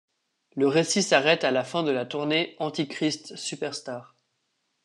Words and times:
Le 0.55 0.67
récit 0.67 1.03
s'arrête 1.03 1.43
à 1.43 1.51
la 1.51 1.63
fin 1.63 1.83
de 1.83 1.91
la 1.91 2.07
tournée 2.07 2.55
Antichrist 2.57 3.35
Superstar. 3.35 4.15